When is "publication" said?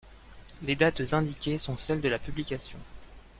2.17-2.79